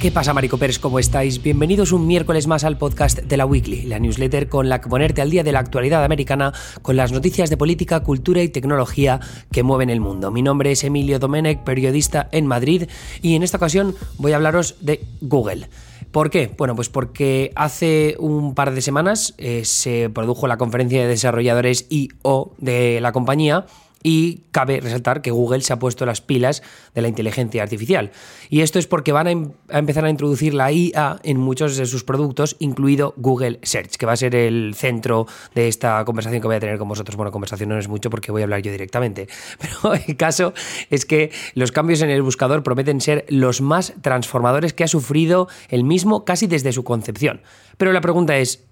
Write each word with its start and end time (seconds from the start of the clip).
¿Qué 0.00 0.10
pasa, 0.10 0.32
Maricopers? 0.32 0.78
¿Cómo 0.78 0.98
estáis? 0.98 1.42
Bienvenidos 1.42 1.92
un 1.92 2.06
miércoles 2.06 2.46
más 2.46 2.64
al 2.64 2.78
podcast 2.78 3.18
de 3.18 3.36
la 3.36 3.44
Weekly, 3.44 3.82
la 3.82 3.98
newsletter 3.98 4.48
con 4.48 4.70
la 4.70 4.80
que 4.80 4.88
ponerte 4.88 5.20
al 5.20 5.28
día 5.28 5.44
de 5.44 5.52
la 5.52 5.58
actualidad 5.58 6.02
americana 6.02 6.54
con 6.80 6.96
las 6.96 7.12
noticias 7.12 7.50
de 7.50 7.58
política, 7.58 8.00
cultura 8.00 8.40
y 8.40 8.48
tecnología 8.48 9.20
que 9.52 9.62
mueven 9.62 9.90
el 9.90 10.00
mundo. 10.00 10.30
Mi 10.30 10.40
nombre 10.40 10.72
es 10.72 10.84
Emilio 10.84 11.18
Domenech, 11.18 11.64
periodista 11.64 12.30
en 12.32 12.46
Madrid, 12.46 12.84
y 13.20 13.34
en 13.34 13.42
esta 13.42 13.58
ocasión 13.58 13.94
voy 14.16 14.32
a 14.32 14.36
hablaros 14.36 14.76
de 14.80 15.04
Google. 15.20 15.68
¿Por 16.12 16.30
qué? 16.30 16.50
Bueno, 16.56 16.74
pues 16.74 16.88
porque 16.88 17.52
hace 17.54 18.16
un 18.18 18.54
par 18.54 18.72
de 18.72 18.80
semanas 18.80 19.34
eh, 19.36 19.66
se 19.66 20.08
produjo 20.08 20.46
la 20.46 20.56
conferencia 20.56 21.02
de 21.02 21.08
desarrolladores 21.08 21.84
IO 21.90 22.54
de 22.56 23.02
la 23.02 23.12
compañía 23.12 23.66
y 24.02 24.44
cabe 24.50 24.80
resaltar 24.80 25.22
que 25.22 25.30
Google 25.30 25.60
se 25.60 25.72
ha 25.72 25.78
puesto 25.78 26.06
las 26.06 26.20
pilas 26.20 26.62
de 26.94 27.02
la 27.02 27.08
inteligencia 27.08 27.62
artificial. 27.62 28.10
Y 28.48 28.62
esto 28.62 28.78
es 28.78 28.86
porque 28.86 29.12
van 29.12 29.26
em-, 29.26 29.52
a, 29.68 29.78
empezar 29.78 30.04
a 30.04 30.10
introducir 30.10 30.54
la 30.54 30.72
IA 30.72 31.20
en 31.22 31.38
muchos 31.38 31.76
de 31.76 31.86
sus 31.86 32.04
productos, 32.04 32.56
incluido 32.58 33.14
Google 33.16 33.58
Search, 33.62 33.96
que 33.96 34.06
va 34.06 34.12
a 34.12 34.16
ser 34.16 34.34
el 34.34 34.74
centro 34.74 35.26
de 35.54 35.68
esta 35.68 36.04
conversación 36.04 36.40
que 36.40 36.46
voy 36.46 36.56
a 36.56 36.60
tener 36.60 36.78
con 36.78 36.88
vosotros. 36.88 37.16
Bueno, 37.16 37.30
conversación 37.30 37.68
no 37.68 37.78
es 37.78 37.88
mucho 37.88 38.10
porque 38.10 38.32
voy 38.32 38.42
a 38.42 38.44
hablar 38.44 38.62
yo 38.62 38.72
directamente. 38.72 39.28
Pero 39.58 39.94
el 39.94 40.16
caso 40.16 40.54
es 40.88 41.04
que 41.04 41.30
los 41.54 41.72
cambios 41.72 42.00
en 42.02 42.10
el 42.10 42.22
buscador 42.22 42.62
prometen 42.62 43.00
ser 43.00 43.26
los 43.28 43.60
más 43.60 43.92
transformadores 44.00 44.72
que 44.72 44.84
ha 44.84 44.88
sufrido 44.88 45.48
el 45.68 45.84
mismo 45.84 46.24
casi 46.24 46.46
desde 46.46 46.72
su 46.72 46.84
concepción. 46.84 47.42
Pero 47.76 47.92
la 47.92 48.00
pregunta 48.00 48.38
es, 48.38 48.64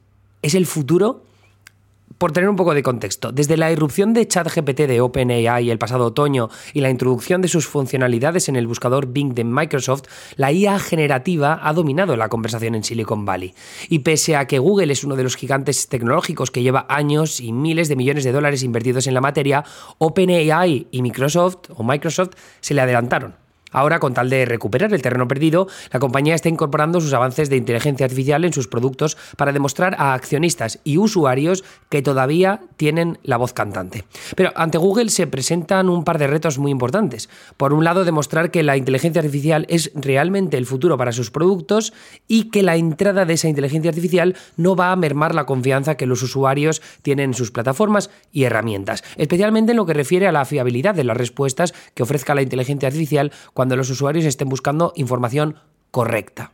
¿es 0.42 0.54
el 0.54 0.66
futuro? 0.66 1.27
Por 2.18 2.32
tener 2.32 2.50
un 2.50 2.56
poco 2.56 2.74
de 2.74 2.82
contexto, 2.82 3.32
desde 3.32 3.56
la 3.56 3.70
irrupción 3.70 4.12
de 4.12 4.26
ChatGPT 4.26 4.80
de 4.80 5.00
OpenAI 5.00 5.70
el 5.70 5.78
pasado 5.78 6.06
otoño 6.06 6.50
y 6.74 6.80
la 6.80 6.90
introducción 6.90 7.40
de 7.40 7.48
sus 7.48 7.66
funcionalidades 7.66 8.48
en 8.48 8.56
el 8.56 8.66
buscador 8.66 9.06
Bing 9.06 9.34
de 9.34 9.44
Microsoft, 9.44 10.02
la 10.36 10.52
IA 10.52 10.78
generativa 10.78 11.60
ha 11.62 11.72
dominado 11.72 12.16
la 12.16 12.28
conversación 12.28 12.74
en 12.74 12.84
Silicon 12.84 13.24
Valley. 13.24 13.54
Y 13.88 14.00
pese 14.00 14.36
a 14.36 14.46
que 14.46 14.58
Google 14.58 14.92
es 14.92 15.04
uno 15.04 15.16
de 15.16 15.22
los 15.22 15.36
gigantes 15.36 15.88
tecnológicos 15.88 16.50
que 16.50 16.62
lleva 16.62 16.86
años 16.88 17.40
y 17.40 17.52
miles 17.52 17.88
de 17.88 17.96
millones 17.96 18.24
de 18.24 18.32
dólares 18.32 18.62
invertidos 18.62 19.06
en 19.06 19.14
la 19.14 19.20
materia, 19.20 19.64
OpenAI 19.98 20.88
y 20.90 21.02
Microsoft 21.02 21.70
o 21.74 21.84
Microsoft 21.84 22.30
se 22.60 22.74
le 22.74 22.80
adelantaron. 22.80 23.47
Ahora, 23.70 23.98
con 23.98 24.14
tal 24.14 24.30
de 24.30 24.44
recuperar 24.44 24.92
el 24.92 25.02
terreno 25.02 25.28
perdido, 25.28 25.68
la 25.92 26.00
compañía 26.00 26.34
está 26.34 26.48
incorporando 26.48 27.00
sus 27.00 27.12
avances 27.12 27.50
de 27.50 27.56
inteligencia 27.56 28.04
artificial 28.04 28.44
en 28.44 28.52
sus 28.52 28.68
productos 28.68 29.16
para 29.36 29.52
demostrar 29.52 29.96
a 29.98 30.14
accionistas 30.14 30.80
y 30.84 30.98
usuarios 30.98 31.64
que 31.88 32.02
todavía 32.02 32.60
tienen 32.76 33.18
la 33.22 33.36
voz 33.36 33.52
cantante. 33.52 34.04
Pero 34.36 34.52
ante 34.56 34.78
Google 34.78 35.10
se 35.10 35.26
presentan 35.26 35.88
un 35.88 36.04
par 36.04 36.18
de 36.18 36.26
retos 36.26 36.58
muy 36.58 36.70
importantes. 36.70 37.28
Por 37.56 37.72
un 37.72 37.84
lado, 37.84 38.04
demostrar 38.04 38.50
que 38.50 38.62
la 38.62 38.76
inteligencia 38.76 39.20
artificial 39.20 39.66
es 39.68 39.90
realmente 39.94 40.56
el 40.56 40.66
futuro 40.66 40.96
para 40.96 41.12
sus 41.12 41.30
productos 41.30 41.92
y 42.26 42.50
que 42.50 42.62
la 42.62 42.76
entrada 42.76 43.24
de 43.24 43.34
esa 43.34 43.48
inteligencia 43.48 43.90
artificial 43.90 44.36
no 44.56 44.76
va 44.76 44.92
a 44.92 44.96
mermar 44.96 45.34
la 45.34 45.46
confianza 45.46 45.96
que 45.96 46.06
los 46.06 46.22
usuarios 46.22 46.82
tienen 47.02 47.30
en 47.30 47.34
sus 47.34 47.50
plataformas 47.50 48.10
y 48.32 48.44
herramientas, 48.44 49.02
especialmente 49.16 49.72
en 49.72 49.76
lo 49.76 49.86
que 49.86 49.94
refiere 49.94 50.26
a 50.26 50.32
la 50.32 50.44
fiabilidad 50.44 50.94
de 50.94 51.04
las 51.04 51.16
respuestas 51.16 51.74
que 51.94 52.02
ofrezca 52.02 52.34
la 52.34 52.42
inteligencia 52.42 52.88
artificial 52.88 53.32
cuando 53.58 53.74
los 53.74 53.90
usuarios 53.90 54.24
estén 54.24 54.48
buscando 54.48 54.92
información 54.94 55.56
correcta. 55.90 56.52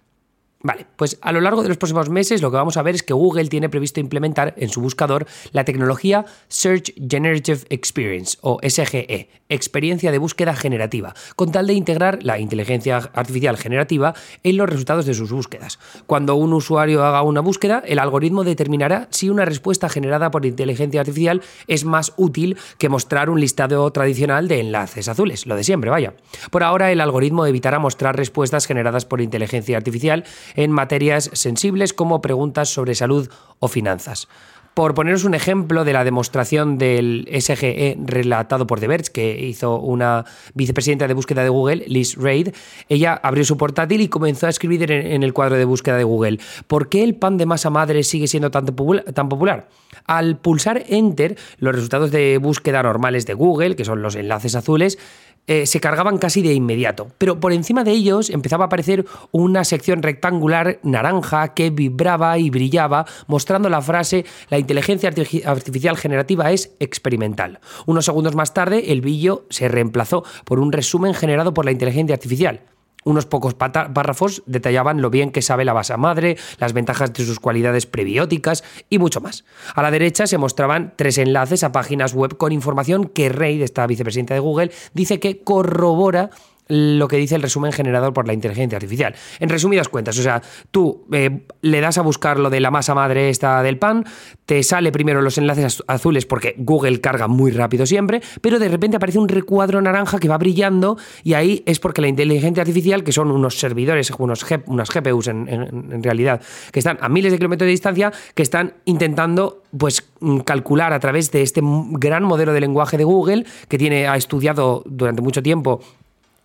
Vale, 0.65 0.87
pues 0.97 1.19
a 1.20 1.31
lo 1.31 1.43
largo 1.43 1.62
de 1.62 1.69
los 1.69 1.77
próximos 1.77 2.09
meses 2.09 2.41
lo 2.41 2.51
que 2.51 2.57
vamos 2.57 2.79
a 2.79 2.83
ver 2.83 2.95
es 2.95 3.03
que 3.03 3.12
Google 3.12 3.48
tiene 3.48 3.69
previsto 3.69 4.01
implementar 4.01 4.55
en 4.57 4.70
su 4.70 4.81
buscador 4.81 5.27
la 5.53 5.67
tecnología 5.67 6.25
Search 6.48 6.95
Generative 7.07 7.61
Experience 7.69 8.39
o 8.41 8.59
SGE, 8.62 9.29
experiencia 9.51 10.11
de 10.11 10.17
búsqueda 10.17 10.57
generativa, 10.57 11.12
con 11.37 11.53
tal 11.53 11.67
de 11.67 11.75
integrar 11.75 12.23
la 12.23 12.39
inteligencia 12.39 12.97
artificial 13.13 13.58
generativa 13.58 14.14
en 14.42 14.57
los 14.57 14.67
resultados 14.67 15.05
de 15.05 15.13
sus 15.13 15.30
búsquedas. 15.30 15.79
Cuando 16.07 16.35
un 16.35 16.55
usuario 16.55 17.05
haga 17.05 17.20
una 17.20 17.42
búsqueda, 17.42 17.83
el 17.86 17.98
algoritmo 17.98 18.42
determinará 18.42 19.07
si 19.11 19.29
una 19.29 19.45
respuesta 19.45 19.91
generada 19.91 20.30
por 20.30 20.47
inteligencia 20.47 21.01
artificial 21.01 21.42
es 21.67 21.85
más 21.85 22.14
útil 22.17 22.57
que 22.79 22.89
mostrar 22.89 23.29
un 23.29 23.39
listado 23.39 23.91
tradicional 23.92 24.48
de 24.48 24.61
enlaces 24.61 25.08
azules, 25.08 25.45
lo 25.45 25.57
de 25.57 25.64
siempre, 25.64 25.91
vaya. 25.91 26.14
Por 26.51 26.63
ahora 26.63 26.91
el 26.91 27.03
algoritmo 27.03 27.45
evitará 27.45 27.79
mostrar 27.79 28.17
respuestas 28.17 28.67
generadas 28.67 29.05
por 29.05 29.20
inteligencia 29.20 29.77
artificial 29.77 30.24
en 30.55 30.70
materias 30.70 31.31
sensibles 31.33 31.92
como 31.92 32.23
preguntas 32.23 32.69
sobre 32.69 32.95
salud 32.95 33.29
o 33.59 33.69
finanzas. 33.69 34.29
Por 34.75 34.95
poneros 34.95 35.23
un 35.23 35.35
ejemplo 35.35 35.85
de 35.85 35.92
la 35.92 36.03
demostración 36.03 36.79
del 36.79 37.29
SGE 37.31 37.97
relatado 38.05 38.67
por 38.67 38.81
The 38.81 38.89
Verge, 38.89 39.13
que 39.13 39.47
hizo 39.47 39.79
una 39.79 40.25
vicepresidenta 40.55 41.07
de 41.07 41.15
búsqueda 41.15 41.45
de 41.45 41.48
Google, 41.48 41.85
Liz 41.87 42.17
Reid, 42.17 42.48
ella 42.89 43.15
abrió 43.23 43.45
su 43.45 43.57
portátil 43.57 44.01
y 44.01 44.09
comenzó 44.09 44.48
a 44.48 44.51
escribir 44.51 44.91
en 44.91 45.23
el 45.23 45.33
cuadro 45.33 45.57
de 45.57 45.65
búsqueda 45.65 45.97
de 45.97 46.03
Google, 46.03 46.41
¿por 46.67 46.89
qué 46.89 47.05
el 47.05 47.15
pan 47.15 47.36
de 47.36 47.47
masa 47.47 47.71
madre 47.71 48.03
sigue 48.03 48.27
siendo 48.27 48.51
tan 48.51 48.67
popular? 48.67 49.69
Al 50.07 50.39
pulsar 50.39 50.83
Enter, 50.89 51.39
los 51.59 51.73
resultados 51.73 52.11
de 52.11 52.39
búsqueda 52.39 52.83
normales 52.83 53.27
de 53.27 53.35
Google, 53.35 53.77
que 53.77 53.85
son 53.85 54.03
los 54.03 54.17
enlaces 54.17 54.57
azules, 54.57 54.98
eh, 55.46 55.66
se 55.66 55.80
cargaban 55.80 56.18
casi 56.18 56.40
de 56.40 56.55
inmediato, 56.55 57.08
pero 57.18 57.38
por 57.38 57.52
encima 57.52 57.84
de 57.84 57.92
ellos 57.92 58.30
empezaba 58.30 58.64
a 58.64 58.66
aparecer 58.66 59.05
una 59.30 59.64
sección 59.64 60.02
rectangular 60.02 60.78
naranja 60.82 61.55
que 61.55 61.70
vibraba 61.70 62.38
y 62.38 62.48
brillaba, 62.48 63.06
mostrando 63.27 63.68
la 63.68 63.82
frase 63.82 64.24
la 64.48 64.58
inteligencia 64.58 65.10
artificial 65.44 65.96
generativa 65.96 66.50
es 66.50 66.74
experimental. 66.80 67.60
Unos 67.86 68.06
segundos 68.06 68.34
más 68.34 68.55
tarde, 68.55 68.92
el 68.92 69.00
brillo 69.00 69.46
se 69.50 69.68
reemplazó 69.68 70.24
por 70.44 70.60
un 70.60 70.72
resumen 70.72 71.14
generado 71.14 71.52
por 71.52 71.64
la 71.64 71.72
inteligencia 71.72 72.14
artificial. 72.14 72.62
Unos 73.05 73.27
pocos 73.27 73.55
párrafos 73.55 74.42
detallaban 74.47 75.03
lo 75.03 75.11
bien 75.11 75.31
que 75.31 75.42
sabe 75.42 75.65
la 75.65 75.73
base 75.73 75.95
madre, 75.97 76.37
las 76.59 76.73
ventajas 76.73 77.13
de 77.13 77.25
sus 77.25 77.39
cualidades 77.39 77.87
prebióticas 77.87 78.65
y 78.91 78.98
mucho 78.98 79.20
más. 79.20 79.45
A 79.75 79.83
la 79.83 79.91
derecha 79.91 80.27
se 80.27 80.39
mostraban 80.39 80.95
tres 80.97 81.19
enlaces 81.19 81.65
a 81.65 81.73
páginas 81.73 82.15
web 82.15 82.37
con 82.37 82.53
información 82.53 83.05
que 83.05 83.29
Reid, 83.29 83.63
esta 83.63 83.87
vicepresidenta 83.87 84.35
de 84.35 84.41
Google, 84.41 84.70
dice 84.95 85.20
que 85.20 85.42
corrobora 85.42 86.31
lo 86.69 87.08
que 87.08 87.17
dice 87.17 87.35
el 87.35 87.42
resumen 87.42 87.73
generado 87.73 88.13
por 88.13 88.27
la 88.27 88.33
inteligencia 88.33 88.77
artificial. 88.77 89.14
En 89.41 89.48
resumidas 89.48 89.89
cuentas, 89.89 90.19
o 90.19 90.23
sea, 90.23 90.42
tú 90.70 91.07
eh, 91.13 91.47
le 91.63 91.80
das 91.80 91.98
a 91.98 92.02
buscar 92.02 92.39
lo 92.39 92.51
de 92.51 92.61
la 92.61 92.70
masa 92.70 92.95
madre 92.95 93.29
esta 93.29 93.63
del 93.63 93.79
pan, 93.79 94.05
te 94.47 94.63
sale 94.63 94.92
primero 94.92 95.20
los 95.23 95.39
enlaces 95.39 95.83
azules 95.86 96.27
porque 96.27 96.55
Google 96.58 97.01
carga 97.01 97.29
muy 97.29 97.51
rápido 97.51 97.86
siempre, 97.86 98.23
pero 98.41 98.58
de 98.58 98.69
repente 98.69 98.97
aparece 98.97 99.19
un 99.19 99.29
recuadro 99.29 99.80
naranja 99.83 100.19
que 100.19 100.29
va 100.29 100.39
brillando 100.39 100.97
y 101.23 101.35
ahí 101.35 101.63
es 101.67 101.80
porque 101.80 102.01
la 102.01 102.08
inteligencia 102.08 102.63
artificial, 102.63 103.05
que 103.05 103.13
son 103.13 103.30
unos 103.30 103.58
servidores, 103.58 104.11
unos 104.19 104.45
unas 104.67 104.91
GPUs 104.91 105.29
en, 105.29 105.48
en 105.48 106.03
realidad, 106.03 106.41
que 106.73 106.79
están 106.79 106.98
a 107.01 107.08
miles 107.08 107.33
de 107.33 107.39
kilómetros 107.39 107.67
de 107.67 107.70
distancia, 107.70 108.13
que 108.35 108.42
están 108.42 108.74
intentando 108.85 109.63
pues 109.77 110.08
calcular 110.45 110.92
a 110.92 111.01
través 111.01 111.30
de 111.30 111.42
este 111.42 111.61
gran 111.63 112.24
modelo 112.24 112.53
de 112.53 112.61
lenguaje 112.61 112.97
de 112.97 113.05
Google 113.05 113.45
que 113.69 113.79
tiene 113.79 114.07
ha 114.07 114.17
estudiado 114.17 114.83
durante 114.86 115.23
mucho 115.23 115.42
tiempo 115.42 115.80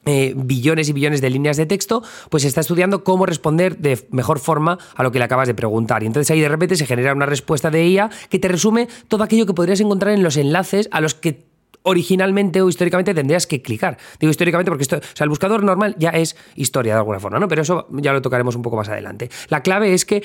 eh, 0.09 0.33
billones 0.35 0.89
y 0.89 0.93
billones 0.93 1.21
de 1.21 1.29
líneas 1.29 1.55
de 1.55 1.67
texto, 1.67 2.01
pues 2.31 2.43
está 2.43 2.61
estudiando 2.61 3.03
cómo 3.03 3.27
responder 3.27 3.77
de 3.77 4.07
mejor 4.09 4.39
forma 4.39 4.79
a 4.95 5.03
lo 5.03 5.11
que 5.11 5.19
le 5.19 5.25
acabas 5.25 5.47
de 5.47 5.53
preguntar. 5.53 6.01
Y 6.01 6.07
entonces 6.07 6.31
ahí 6.31 6.41
de 6.41 6.49
repente 6.49 6.75
se 6.75 6.87
genera 6.87 7.13
una 7.13 7.27
respuesta 7.27 7.69
de 7.69 7.87
IA 7.87 8.09
que 8.29 8.39
te 8.39 8.47
resume 8.47 8.87
todo 9.07 9.23
aquello 9.23 9.45
que 9.45 9.53
podrías 9.53 9.79
encontrar 9.81 10.15
en 10.15 10.23
los 10.23 10.35
enlaces 10.35 10.89
a 10.91 10.99
los 10.99 11.13
que 11.13 11.48
originalmente 11.83 12.61
o 12.61 12.69
históricamente 12.69 13.13
tendrías 13.13 13.47
que 13.47 13.61
clicar. 13.61 13.97
Digo 14.19 14.31
históricamente 14.31 14.71
porque 14.71 14.83
esto, 14.83 14.97
o 14.97 15.15
sea, 15.15 15.23
el 15.23 15.29
buscador 15.29 15.63
normal 15.63 15.95
ya 15.97 16.09
es 16.09 16.35
historia 16.55 16.93
de 16.93 16.99
alguna 16.99 17.19
forma, 17.19 17.39
¿no? 17.39 17.47
Pero 17.47 17.61
eso 17.61 17.87
ya 17.91 18.13
lo 18.13 18.21
tocaremos 18.21 18.55
un 18.55 18.61
poco 18.61 18.77
más 18.77 18.89
adelante. 18.89 19.29
La 19.47 19.61
clave 19.61 19.93
es 19.93 20.05
que 20.05 20.23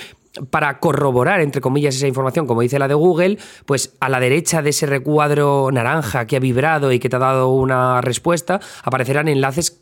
para 0.50 0.81
corroborar, 0.81 1.41
entre 1.41 1.60
comillas, 1.60 1.94
esa 1.94 2.09
información, 2.09 2.47
como 2.47 2.60
dice 2.60 2.78
la 2.78 2.88
de 2.88 2.94
Google, 2.94 3.38
pues 3.66 3.95
a 4.01 4.09
la 4.09 4.21
derecha 4.21 4.62
de 4.62 4.71
ese 4.71 4.86
recuadro 4.86 5.71
naranja 5.72 6.27
que 6.27 6.36
ha 6.36 6.41
vibrado 6.41 6.92
y 6.92 6.98
que 6.98 7.09
te 7.09 7.16
ha 7.16 7.21
dado 7.21 7.51
una 7.51 8.01
respuesta, 8.01 8.60
aparecerán 8.83 9.28
enlaces 9.28 9.80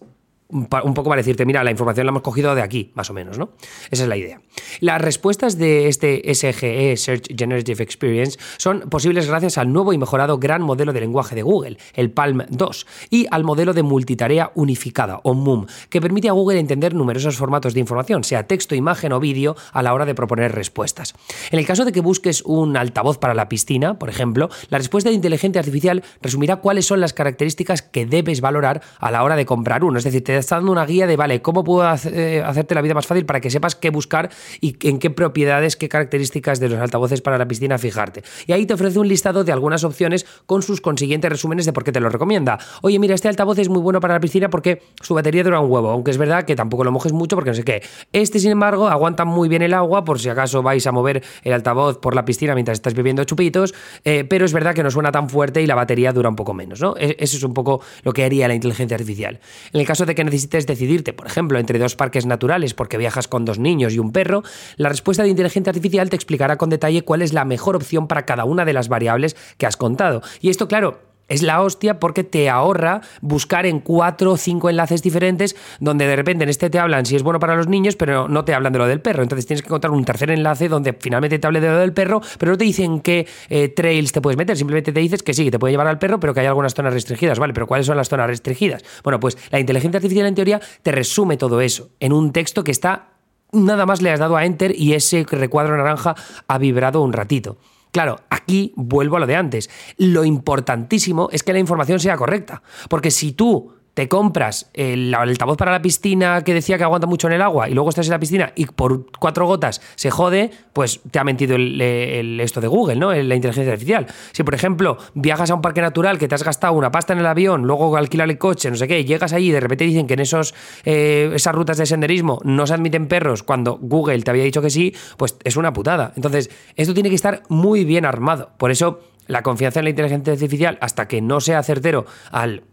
un 0.53 0.95
poco 0.95 1.09
para 1.09 1.21
decirte, 1.21 1.47
mira, 1.47 1.65
la 1.65 1.71
información 1.71 2.07
la 2.07 2.11
hemos 2.11 2.23
cogido 2.23 2.55
de 2.55 2.63
aquí, 2.63 2.93
más 2.95 3.09
o 3.11 3.15
menos, 3.15 3.39
¿no? 3.39 3.51
Esa 3.91 4.03
es 4.03 4.09
la 4.09 4.17
idea. 4.17 4.41
Las 4.81 5.01
respuestas 5.01 5.57
de 5.57 5.89
este 5.89 6.23
SGE, 6.35 6.97
Search 6.97 7.35
Generative 7.37 7.83
Experience, 7.83 8.39
son 8.59 8.81
posibles 8.91 9.27
gracias 9.27 9.59
al 9.59 9.73
nuevo 9.73 9.93
y 9.93 9.99
mejorado 9.99 10.39
gran 10.39 10.63
modelo 10.63 10.93
de 10.93 11.01
lenguaje 11.01 11.35
de 11.35 11.43
Google, 11.43 11.79
el 11.95 12.11
Palm 12.11 12.43
2, 12.51 12.87
y 13.11 13.27
al 13.31 13.45
modelo 13.45 13.73
de 13.73 13.83
multitarea 13.83 14.53
unificada, 14.55 15.21
o 15.23 15.35
MUM, 15.35 15.67
que 15.89 16.01
permite 16.01 16.29
a 16.29 16.33
Google 16.33 16.59
entender 16.59 16.95
numerosos 16.95 17.37
formatos 17.37 17.75
de 17.75 17.81
información, 17.81 18.25
sea 18.25 18.47
texto, 18.47 18.75
imagen 18.75 19.13
o 19.13 19.21
vídeo, 19.21 19.57
a 19.73 19.83
la 19.83 19.95
hora 19.95 20.05
de 20.05 20.15
proponer 20.15 20.53
respuestas. 20.53 21.15
En 21.51 21.59
el 21.59 21.67
caso 21.67 21.85
de 21.85 21.93
que 21.93 22.01
busques 22.01 22.43
un 22.43 22.77
altavoz 22.77 23.19
para 23.19 23.35
la 23.35 23.49
piscina, 23.49 23.99
por 23.99 24.11
ejemplo, 24.11 24.51
la 24.69 24.79
respuesta 24.79 25.09
de 25.09 25.17
inteligencia 25.17 25.61
artificial 25.61 26.03
resumirá 26.21 26.57
cuáles 26.57 26.87
son 26.87 27.01
las 27.01 27.13
características 27.13 27.83
que 27.83 28.05
debes 28.05 28.41
valorar 28.41 28.83
a 28.99 29.11
la 29.11 29.25
hora 29.25 29.37
de 29.37 29.47
comprar 29.47 29.85
uno, 29.85 29.99
es 29.99 30.05
decir, 30.05 30.23
te 30.23 30.42
está 30.43 30.57
dando 30.57 30.73
una 30.73 30.85
guía 30.85 31.07
de, 31.07 31.17
vale, 31.17 31.43
¿cómo 31.43 31.65
puedo 31.65 31.89
eh, 32.07 32.43
hacerte 32.45 32.75
la 32.75 32.83
vida 32.83 32.95
más 32.95 33.07
fácil 33.07 33.25
para 33.25 33.41
que 33.41 33.51
sepas 33.51 33.75
qué 33.75 33.91
buscar 33.91 34.31
y 34.61 34.77
en 34.89 34.99
qué 34.99 35.11
propiedades, 35.11 35.77
qué 35.77 35.89
características 35.89 36.61
de 36.61 36.69
los 36.69 36.79
altavoces 36.79 37.23
para 37.23 37.39
la 37.39 37.49
piscina 37.49 37.79
fijarte? 37.79 38.23
Y 38.47 38.53
ahí 38.53 38.67
te 38.67 38.75
ofrece 38.75 38.99
un 38.99 39.09
listado 39.09 39.45
de 39.45 39.53
algunas 39.53 39.85
opciones 39.85 40.27
con 40.47 40.63
sus 40.63 40.81
consiguientes 40.81 41.31
resúmenes 41.31 41.67
de 41.67 41.73
por 41.73 41.85
qué 41.85 41.93
te 41.93 42.01
lo 42.01 42.09
recomienda. 42.09 42.59
Oye, 42.83 42.99
mira, 42.99 43.15
este 43.15 43.29
altavoz 43.29 43.59
es 43.59 43.69
muy 43.69 43.81
bueno 43.81 44.01
para 44.01 44.15
la 44.15 44.21
piscina 44.21 44.51
porque 44.51 44.83
su 45.01 45.15
batería 45.15 45.43
dura 45.45 45.61
un 45.61 45.71
huevo, 45.71 45.91
aunque 45.91 46.11
es 46.11 46.19
verdad 46.19 46.45
que 46.45 46.57
tampoco 46.57 46.85
lo 46.85 46.93
mojes 46.93 47.13
mucho 47.13 47.37
porque 47.37 47.51
no 47.51 47.55
sé 47.55 47.65
qué. 47.65 47.83
Este, 48.13 48.39
sin 48.39 48.51
embargo, 48.51 48.89
aguanta 48.89 49.25
muy 49.25 49.49
bien 49.49 49.63
el 49.63 49.75
agua 49.75 50.05
por 50.05 50.21
si 50.21 50.29
acaso 50.29 50.63
vais 50.63 50.87
a 50.87 50.93
mover 50.93 51.23
el 51.43 51.53
altavoz 51.53 51.99
por 51.99 52.15
la 52.15 52.25
piscina 52.25 52.55
mientras 52.55 52.79
estás 52.79 52.95
bebiendo 52.95 53.25
chupitos, 53.25 53.75
eh, 54.05 54.25
pero 54.29 54.45
es 54.45 54.53
verdad 54.53 54.75
que 54.75 54.83
no 54.83 54.91
suena 54.91 55.13
tan 55.13 55.29
fuerte 55.29 55.63
y 55.63 55.67
la 55.67 55.75
batería 55.75 56.13
dura 56.13 56.29
un 56.29 56.37
poco 56.37 56.55
menos, 56.55 56.81
¿no? 56.81 56.95
E, 56.97 57.17
eso 57.19 57.37
es 57.37 57.43
un 57.43 57.55
poco 57.55 57.81
lo 58.03 58.13
que 58.13 58.25
haría 58.25 58.49
la 58.49 58.55
inteligencia 58.55 58.95
artificial. 58.95 59.41
En 59.73 59.81
el 59.81 59.87
caso 59.87 60.07
de 60.07 60.15
que 60.15 60.23
necesites 60.33 60.67
decidirte, 60.67 61.13
por 61.13 61.27
ejemplo, 61.27 61.59
entre 61.59 61.79
dos 61.79 61.95
parques 61.95 62.27
naturales 62.27 62.75
porque 62.75 62.97
viajas 62.97 63.29
con 63.29 63.45
dos 63.45 63.59
niños 63.59 63.93
y 63.93 63.99
un 63.99 64.13
perro, 64.13 64.43
la 64.77 64.89
respuesta 64.89 65.23
de 65.23 65.29
inteligencia 65.29 65.71
artificial 65.71 66.09
te 66.09 66.17
explicará 66.17 66.57
con 66.57 66.71
detalle 66.71 67.03
cuál 67.03 67.23
es 67.23 67.33
la 67.33 67.45
mejor 67.45 67.77
opción 67.77 68.09
para 68.09 68.25
cada 68.25 68.45
una 68.45 68.65
de 68.65 68.73
las 68.73 68.89
variables 68.89 69.37
que 69.59 69.67
has 69.67 69.77
contado. 69.77 70.23
Y 70.41 70.49
esto, 70.49 70.69
claro, 70.69 71.12
es 71.33 71.43
la 71.43 71.63
hostia 71.63 71.99
porque 71.99 72.25
te 72.25 72.49
ahorra 72.49 73.01
buscar 73.21 73.67
en 73.67 73.81
cuatro 73.81 74.33
o 74.33 74.37
cinco 74.37 74.71
enlaces 74.71 75.03
diferentes 75.03 75.57
donde 75.81 76.07
de 76.07 76.17
repente 76.17 76.45
en 76.45 76.51
este 76.51 76.71
te 76.71 76.79
hablan 76.79 77.07
si 77.07 77.17
es 77.17 77.23
bueno 77.23 77.41
para 77.41 77.57
los 77.57 77.69
niños, 77.69 77.97
pero 77.97 78.29
no 78.29 78.45
te 78.45 78.55
hablan 78.55 78.73
de 78.73 78.79
lo 78.79 78.87
del 78.87 79.01
perro. 79.01 79.23
Entonces 79.23 79.47
tienes 79.47 79.63
que 79.63 79.69
encontrar 79.69 79.93
un 79.93 80.05
tercer 80.05 80.31
enlace 80.31 80.69
donde 80.69 80.93
finalmente 80.93 81.39
te 81.39 81.47
hable 81.47 81.61
de 81.61 81.69
lo 81.69 81.79
del 81.79 81.93
perro, 81.93 82.21
pero 82.39 82.53
no 82.53 82.59
te 82.59 82.65
dicen 82.65 83.01
qué 83.01 83.27
eh, 83.49 83.69
trails 83.69 84.13
te 84.13 84.21
puedes 84.21 84.37
meter. 84.37 84.57
Simplemente 84.57 84.93
te 84.93 85.01
dices 85.01 85.23
que 85.23 85.35
sí, 85.35 85.45
que 85.45 85.51
te 85.51 85.59
puede 85.59 85.73
llevar 85.73 85.87
al 85.87 85.99
perro, 85.99 86.21
pero 86.21 86.35
que 86.35 86.41
hay 86.41 86.47
algunas 86.47 86.75
zonas 86.75 86.93
restringidas. 86.93 87.39
Vale, 87.39 87.53
pero 87.53 87.67
¿cuáles 87.67 87.87
son 87.87 87.97
las 87.97 88.09
zonas 88.09 88.27
restringidas? 88.27 88.83
Bueno, 89.03 89.19
pues 89.19 89.37
la 89.51 89.59
inteligencia 89.59 89.99
artificial 89.99 90.27
en 90.27 90.35
teoría 90.35 90.61
te 90.83 90.93
resume 90.93 91.37
todo 91.37 91.61
eso 91.61 91.91
en 92.01 92.13
un 92.13 92.33
texto 92.33 92.65
que 92.65 92.71
está 92.71 93.09
nada 93.53 93.87
más 93.87 94.03
le 94.03 94.11
has 94.11 94.19
dado 94.19 94.37
a 94.37 94.45
enter 94.45 94.75
y 94.79 94.95
ese 94.95 95.27
recuadro 95.31 95.77
naranja 95.77 96.15
ha 96.49 96.59
vibrado 96.59 97.03
un 97.03 97.13
ratito. 97.13 97.59
Claro, 97.93 98.21
aquí 98.31 98.73
vuelvo 98.75 99.17
a 99.17 99.21
lo 99.21 99.27
de 99.27 99.37
antes. 99.37 99.71
Lo 99.99 100.25
importantísimo 100.25 101.29
es 101.31 101.43
que 101.43 101.53
la 101.53 101.59
información 101.59 102.01
sea 102.01 102.17
correcta. 102.17 102.63
Porque 102.89 103.11
si 103.11 103.33
tú 103.33 103.75
te 103.95 104.09
compras 104.09 104.71
el, 104.73 105.15
altavoz 105.15 105.57
para 105.57 105.71
la 105.71 105.83
piscina 105.83 106.43
que 106.43 106.55
decía 106.55 106.79
que 106.79 106.85
aguanta 106.85 107.07
mucho 107.07 107.27
en 107.27 107.35
el 107.35 107.43
agua 107.43 107.69
y 107.69 107.75
luego 107.75 107.91
estás 107.91 108.07
en 108.07 108.13
la 108.13 108.19
piscina 108.19 108.53
y 108.55 108.67
por 108.67 109.07
cuatro 109.19 109.47
gotas 109.47 109.83
se 109.97 110.11
jode, 110.11 110.51
pues 110.73 111.01
te 111.11 111.19
ha 111.19 111.25
mentido 111.25 111.57
el, 111.57 112.41
esto 112.41 112.61
de 112.61 112.69
Google, 112.69 112.97
¿no? 112.97 113.13
La 113.13 113.35
inteligencia 113.35 113.73
artificial. 113.73 114.07
Si, 114.33 114.43
por 114.43 114.55
ejemplo, 114.55 114.97
viajas 115.15 115.51
a 115.51 115.55
un 115.55 115.61
parque 115.61 115.81
natural 115.83 116.19
que 116.19 116.29
te 116.29 116.35
has 116.35 116.43
gastado 116.43 116.73
una 116.73 116.91
pasta 116.91 117.13
en 117.13 117.19
el 117.19 117.27
avión, 117.27 117.63
luego 117.63 117.97
alquilar 117.97 118.31
el 118.31 118.39
coche, 118.39 118.71
no 118.71 118.77
sé 118.77 118.89
qué, 118.89 119.05
llegas 119.05 119.33
allí 119.33 119.49
y 119.49 119.53
de 119.53 119.61
repente 119.61 119.85
dicen 119.85 120.07
que 120.07 120.15
en 120.15 120.21
esos, 120.21 120.55
eh, 120.85 121.31
esas 121.35 121.55
rutas 121.55 121.77
de 121.77 121.87
senderismo 121.87 122.41
no 122.45 122.67
se 122.67 122.75
admiten 122.75 123.09
perros 123.09 123.43
cuando 123.43 123.79
Google 123.81 124.23
te 124.23 124.31
había 124.31 124.45
dicho 124.45 124.63
que 124.63 124.71
sí, 124.71 124.95
pues 125.17 125.37
es 125.45 125.57
una 125.57 125.73
putada. 125.73 126.13
Entonces, 126.17 126.51
esto 126.77 126.95
tiene 126.95 127.11
que 127.11 127.15
estar 127.15 127.43
muy 127.49 127.85
bien 127.85 128.07
armado. 128.07 128.51
Por 128.57 128.71
eso, 128.71 129.01
la 129.27 129.43
confianza 129.43 129.81
en 129.81 129.85
la 129.85 129.91
inteligencia 129.91 130.33
artificial, 130.33 130.79
hasta 130.81 131.09
que 131.09 131.21
no 131.21 131.41
sea 131.41 131.63
certero 131.63 132.07
al 132.31 132.65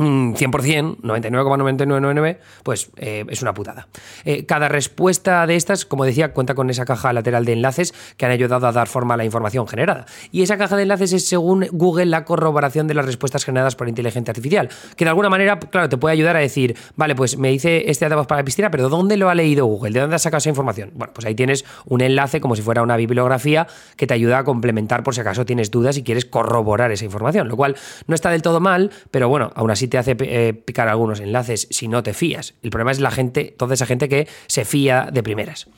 100%, 0.00 0.98
99,9999, 1.02 2.38
pues 2.62 2.90
eh, 2.96 3.24
es 3.28 3.42
una 3.42 3.52
putada. 3.52 3.88
Eh, 4.24 4.46
cada 4.46 4.68
respuesta 4.68 5.46
de 5.46 5.56
estas, 5.56 5.84
como 5.84 6.04
decía, 6.04 6.32
cuenta 6.32 6.54
con 6.54 6.70
esa 6.70 6.84
caja 6.84 7.12
lateral 7.12 7.44
de 7.44 7.52
enlaces 7.52 7.94
que 8.16 8.24
han 8.24 8.32
ayudado 8.32 8.66
a 8.66 8.72
dar 8.72 8.88
forma 8.88 9.14
a 9.14 9.16
la 9.16 9.24
información 9.24 9.68
generada. 9.68 10.06
Y 10.32 10.42
esa 10.42 10.56
caja 10.56 10.76
de 10.76 10.82
enlaces 10.82 11.12
es, 11.12 11.26
según 11.26 11.66
Google, 11.72 12.06
la 12.06 12.24
corroboración 12.24 12.86
de 12.86 12.94
las 12.94 13.04
respuestas 13.04 13.44
generadas 13.44 13.76
por 13.76 13.88
inteligencia 13.88 14.30
artificial, 14.30 14.70
que 14.96 15.04
de 15.04 15.10
alguna 15.10 15.28
manera, 15.28 15.58
claro, 15.58 15.88
te 15.88 15.98
puede 15.98 16.14
ayudar 16.14 16.36
a 16.36 16.40
decir, 16.40 16.76
vale, 16.96 17.14
pues 17.14 17.36
me 17.36 17.48
dice 17.50 17.90
este 17.90 18.06
altavoz 18.06 18.26
para 18.26 18.40
la 18.40 18.44
piscina, 18.44 18.70
pero 18.70 18.88
¿dónde 18.88 19.16
lo 19.16 19.28
ha 19.28 19.34
leído 19.34 19.66
Google? 19.66 19.90
¿De 19.92 20.00
dónde 20.00 20.16
ha 20.16 20.18
sacado 20.18 20.38
esa 20.38 20.48
información? 20.48 20.92
Bueno, 20.94 21.12
pues 21.12 21.26
ahí 21.26 21.34
tienes 21.34 21.64
un 21.86 22.00
enlace 22.00 22.40
como 22.40 22.56
si 22.56 22.62
fuera 22.62 22.82
una 22.82 22.96
bibliografía 22.96 23.66
que 23.96 24.06
te 24.06 24.14
ayuda 24.14 24.38
a 24.38 24.44
complementar 24.44 25.02
por 25.02 25.14
si 25.14 25.20
acaso 25.20 25.44
tienes 25.44 25.70
dudas 25.70 25.96
y 25.98 26.02
quieres 26.02 26.24
corroborar 26.24 26.90
esa 26.90 27.04
información, 27.04 27.48
lo 27.48 27.56
cual 27.56 27.76
no 28.06 28.14
está 28.14 28.30
del 28.30 28.40
todo 28.40 28.60
mal, 28.60 28.90
pero 29.10 29.28
bueno, 29.28 29.52
aún 29.54 29.70
así 29.70 29.89
te 29.90 29.98
hace 29.98 30.16
eh, 30.20 30.54
picar 30.54 30.88
algunos 30.88 31.20
enlaces 31.20 31.68
si 31.70 31.88
no 31.88 32.02
te 32.02 32.14
fías. 32.14 32.54
El 32.62 32.70
problema 32.70 32.92
es 32.92 33.00
la 33.00 33.10
gente, 33.10 33.54
toda 33.58 33.74
esa 33.74 33.84
gente 33.84 34.08
que 34.08 34.26
se 34.46 34.64
fía 34.64 35.10
de 35.12 35.22
primeras. 35.22 35.68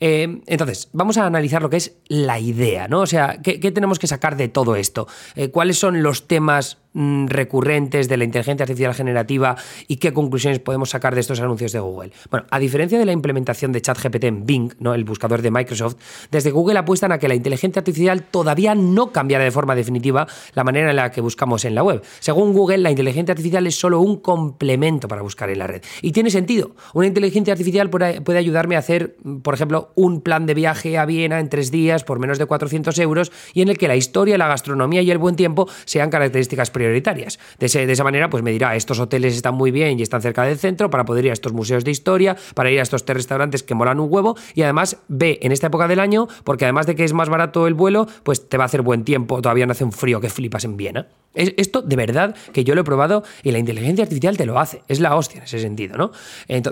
Eh, 0.00 0.40
entonces, 0.46 0.88
vamos 0.92 1.16
a 1.18 1.26
analizar 1.26 1.62
lo 1.62 1.70
que 1.70 1.76
es 1.76 1.96
la 2.08 2.40
idea, 2.40 2.88
¿no? 2.88 3.00
O 3.00 3.06
sea, 3.06 3.38
¿qué, 3.42 3.58
tenemos 3.70 3.98
que 4.00 4.08
sacar 4.08 4.36
de 4.36 4.48
todo 4.48 4.74
esto? 4.74 5.06
Eh, 5.36 5.50
¿Cuáles 5.50 5.78
son 5.78 6.02
los 6.02 6.26
temas 6.26 6.78
recurrentes 6.94 8.08
de 8.08 8.16
la 8.16 8.24
inteligencia 8.24 8.64
artificial 8.64 8.94
generativa 8.94 9.56
y 9.86 9.96
qué 9.96 10.12
conclusiones 10.12 10.58
podemos 10.58 10.90
sacar 10.90 11.14
de 11.14 11.20
estos 11.20 11.40
anuncios 11.40 11.72
de 11.72 11.80
Google. 11.80 12.12
Bueno, 12.30 12.46
a 12.50 12.58
diferencia 12.58 12.98
de 12.98 13.04
la 13.04 13.12
implementación 13.12 13.72
de 13.72 13.80
ChatGPT 13.80 14.24
en 14.24 14.46
Bing, 14.46 14.72
¿no? 14.80 14.94
el 14.94 15.04
buscador 15.04 15.42
de 15.42 15.50
Microsoft, 15.50 15.96
desde 16.30 16.50
Google 16.50 16.78
apuestan 16.78 17.12
a 17.12 17.18
que 17.18 17.28
la 17.28 17.34
inteligencia 17.34 17.80
artificial 17.80 18.22
todavía 18.22 18.74
no 18.74 19.12
cambiará 19.12 19.44
de 19.44 19.50
forma 19.50 19.74
definitiva 19.74 20.26
la 20.54 20.64
manera 20.64 20.90
en 20.90 20.96
la 20.96 21.10
que 21.10 21.20
buscamos 21.20 21.64
en 21.64 21.74
la 21.74 21.82
web. 21.82 22.02
Según 22.20 22.52
Google, 22.52 22.78
la 22.78 22.90
inteligencia 22.90 23.32
artificial 23.32 23.66
es 23.66 23.78
solo 23.78 24.00
un 24.00 24.16
complemento 24.16 25.08
para 25.08 25.22
buscar 25.22 25.50
en 25.50 25.58
la 25.58 25.66
red. 25.66 25.82
Y 26.02 26.12
tiene 26.12 26.30
sentido. 26.30 26.74
Una 26.94 27.06
inteligencia 27.06 27.52
artificial 27.52 27.90
puede 27.90 28.38
ayudarme 28.38 28.76
a 28.76 28.80
hacer, 28.80 29.16
por 29.42 29.54
ejemplo, 29.54 29.92
un 29.94 30.20
plan 30.20 30.46
de 30.46 30.54
viaje 30.54 30.98
a 30.98 31.04
Viena 31.04 31.40
en 31.40 31.48
tres 31.48 31.70
días 31.70 32.04
por 32.04 32.18
menos 32.18 32.38
de 32.38 32.46
400 32.46 32.98
euros 32.98 33.32
y 33.54 33.62
en 33.62 33.68
el 33.68 33.78
que 33.78 33.88
la 33.88 33.96
historia, 33.96 34.38
la 34.38 34.48
gastronomía 34.48 35.02
y 35.02 35.10
el 35.10 35.18
buen 35.18 35.36
tiempo 35.36 35.68
sean 35.84 36.10
características 36.10 36.70
prioritarias. 36.78 37.40
De, 37.58 37.66
esa 37.66 38.04
manera, 38.04 38.30
pues 38.30 38.44
me 38.44 38.52
dirá, 38.52 38.76
estos 38.76 39.00
hoteles 39.00 39.34
están 39.34 39.54
muy 39.54 39.72
bien 39.72 39.98
y 39.98 40.02
están 40.02 40.22
cerca 40.22 40.44
del 40.44 40.58
centro 40.58 40.90
para 40.90 41.04
poder 41.04 41.24
ir 41.24 41.30
a 41.30 41.34
estos 41.34 41.52
museos 41.52 41.84
de 41.84 41.90
historia, 41.90 42.36
para 42.54 42.70
ir 42.70 42.78
a 42.78 42.82
estos 42.82 43.04
restaurantes 43.04 43.64
que 43.64 43.74
molan 43.74 43.98
un 43.98 44.06
huevo 44.12 44.36
y 44.54 44.62
además 44.62 44.98
ve 45.08 45.40
en 45.42 45.50
esta 45.50 45.66
época 45.66 45.88
del 45.88 45.98
año, 45.98 46.28
porque 46.44 46.64
además 46.66 46.86
de 46.86 46.94
que 46.94 47.02
es 47.02 47.12
más 47.12 47.28
barato 47.28 47.66
el 47.66 47.74
vuelo, 47.74 48.06
pues 48.22 48.48
te 48.48 48.56
va 48.56 48.64
a 48.64 48.66
hacer 48.66 48.82
buen 48.82 49.02
tiempo, 49.04 49.42
todavía 49.42 49.66
no 49.66 49.72
hace 49.72 49.84
un 49.84 49.92
frío 49.92 50.20
que 50.20 50.30
flipas 50.30 50.64
en 50.64 50.76
Viena. 50.76 51.08
Esto 51.34 51.82
de 51.82 51.94
verdad 51.94 52.34
que 52.52 52.64
yo 52.64 52.74
lo 52.74 52.80
he 52.80 52.84
probado 52.84 53.22
y 53.42 53.52
la 53.52 53.58
inteligencia 53.58 54.02
artificial 54.02 54.36
te 54.36 54.46
lo 54.46 54.58
hace. 54.58 54.82
Es 54.88 54.98
la 54.98 55.14
hostia 55.14 55.38
en 55.38 55.44
ese 55.44 55.58
sentido, 55.60 55.96
¿no? 55.96 56.10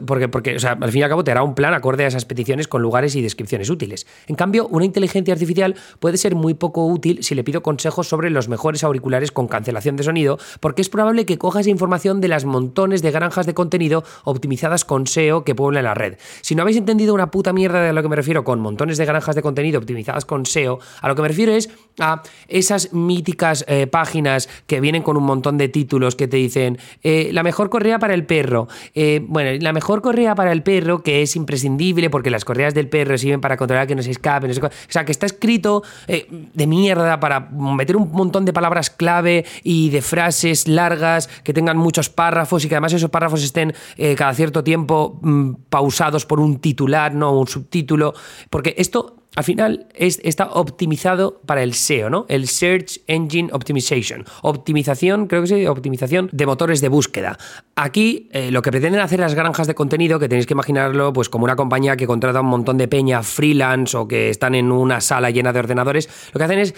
porque, 0.06 0.28
porque 0.28 0.56
o 0.56 0.58
sea, 0.58 0.78
al 0.80 0.90
fin 0.90 1.00
y 1.00 1.02
al 1.04 1.10
cabo 1.10 1.24
te 1.24 1.30
hará 1.30 1.42
un 1.42 1.54
plan 1.54 1.74
acorde 1.74 2.04
a 2.04 2.08
esas 2.08 2.24
peticiones 2.24 2.66
con 2.66 2.82
lugares 2.82 3.14
y 3.16 3.22
descripciones 3.22 3.70
útiles. 3.70 4.06
En 4.26 4.34
cambio, 4.34 4.66
una 4.68 4.84
inteligencia 4.84 5.34
artificial 5.34 5.74
puede 6.00 6.16
ser 6.16 6.34
muy 6.34 6.54
poco 6.54 6.86
útil 6.86 7.22
si 7.22 7.34
le 7.34 7.44
pido 7.44 7.62
consejos 7.62 8.08
sobre 8.08 8.30
los 8.30 8.48
mejores 8.48 8.82
auriculares 8.82 9.30
con 9.30 9.46
cancelación 9.46 9.95
de 9.96 10.04
sonido, 10.04 10.38
porque 10.60 10.82
es 10.82 10.88
probable 10.88 11.26
que 11.26 11.38
coja 11.38 11.60
esa 11.60 11.70
información 11.70 12.20
de 12.20 12.28
las 12.28 12.44
montones 12.44 13.02
de 13.02 13.10
granjas 13.10 13.46
de 13.46 13.54
contenido 13.54 14.04
optimizadas 14.24 14.84
con 14.84 15.06
SEO 15.06 15.44
que 15.44 15.54
pueblan 15.54 15.84
la 15.84 15.94
red. 15.94 16.16
Si 16.42 16.54
no 16.54 16.62
habéis 16.62 16.76
entendido 16.76 17.14
una 17.14 17.30
puta 17.30 17.52
mierda 17.52 17.80
de 17.80 17.92
lo 17.92 18.02
que 18.02 18.08
me 18.08 18.16
refiero 18.16 18.44
con 18.44 18.60
montones 18.60 18.98
de 18.98 19.04
granjas 19.04 19.34
de 19.34 19.42
contenido 19.42 19.78
optimizadas 19.78 20.24
con 20.24 20.46
SEO, 20.46 20.78
a 21.00 21.08
lo 21.08 21.14
que 21.14 21.22
me 21.22 21.28
refiero 21.28 21.52
es 21.52 21.70
a 21.98 22.22
esas 22.48 22.92
míticas 22.92 23.64
eh, 23.68 23.86
páginas 23.86 24.48
que 24.66 24.80
vienen 24.80 25.02
con 25.02 25.16
un 25.16 25.24
montón 25.24 25.58
de 25.58 25.68
títulos 25.68 26.14
que 26.16 26.28
te 26.28 26.36
dicen 26.36 26.78
eh, 27.02 27.30
la 27.32 27.42
mejor 27.42 27.70
correa 27.70 27.98
para 27.98 28.14
el 28.14 28.24
perro. 28.24 28.68
Eh, 28.94 29.24
bueno, 29.26 29.58
la 29.60 29.72
mejor 29.72 30.02
correa 30.02 30.34
para 30.34 30.52
el 30.52 30.62
perro 30.62 31.02
que 31.02 31.22
es 31.22 31.36
imprescindible 31.36 32.10
porque 32.10 32.30
las 32.30 32.44
correas 32.44 32.74
del 32.74 32.88
perro 32.88 33.16
sirven 33.18 33.40
para 33.40 33.56
controlar 33.56 33.86
que 33.86 33.94
no 33.94 34.02
se 34.02 34.10
escape. 34.10 34.50
o 34.50 34.70
sea, 34.88 35.04
que 35.04 35.12
está 35.12 35.26
escrito 35.26 35.82
de 36.06 36.66
mierda 36.66 37.20
para 37.20 37.40
meter 37.50 37.96
un 37.96 38.10
montón 38.12 38.44
de 38.44 38.52
palabras 38.52 38.90
clave 38.90 39.44
y 39.62 39.85
de 39.90 40.02
frases 40.02 40.68
largas 40.68 41.28
que 41.44 41.52
tengan 41.52 41.76
muchos 41.76 42.08
párrafos 42.08 42.64
y 42.64 42.68
que 42.68 42.74
además 42.74 42.92
esos 42.92 43.10
párrafos 43.10 43.42
estén 43.42 43.74
cada 44.16 44.34
cierto 44.34 44.62
tiempo 44.64 45.18
mm, 45.22 45.52
pausados 45.68 46.26
por 46.26 46.40
un 46.40 46.58
titular, 46.58 47.14
no 47.14 47.38
un 47.38 47.46
subtítulo. 47.46 48.14
Porque 48.50 48.74
esto 48.78 49.16
al 49.36 49.44
final 49.44 49.86
está 49.94 50.46
optimizado 50.46 51.42
para 51.44 51.62
el 51.62 51.74
SEO, 51.74 52.08
¿no? 52.08 52.24
El 52.28 52.48
Search 52.48 53.02
Engine 53.06 53.50
Optimization. 53.52 54.24
Optimización, 54.40 55.26
creo 55.26 55.42
que 55.42 55.48
sí, 55.48 55.66
optimización 55.66 56.30
de 56.32 56.46
motores 56.46 56.80
de 56.80 56.88
búsqueda. 56.88 57.36
Aquí 57.74 58.30
eh, 58.32 58.50
lo 58.50 58.62
que 58.62 58.70
pretenden 58.70 59.02
hacer 59.02 59.20
las 59.20 59.34
granjas 59.34 59.66
de 59.66 59.74
contenido, 59.74 60.18
que 60.18 60.28
tenéis 60.30 60.46
que 60.46 60.54
imaginarlo 60.54 61.12
pues 61.12 61.28
como 61.28 61.44
una 61.44 61.54
compañía 61.54 61.98
que 61.98 62.06
contrata 62.06 62.40
un 62.40 62.46
montón 62.46 62.78
de 62.78 62.88
peña 62.88 63.22
freelance 63.22 63.94
o 63.94 64.08
que 64.08 64.30
están 64.30 64.54
en 64.54 64.72
una 64.72 65.02
sala 65.02 65.30
llena 65.30 65.52
de 65.52 65.58
ordenadores, 65.58 66.08
lo 66.32 66.38
que 66.38 66.44
hacen 66.44 66.58
es 66.58 66.74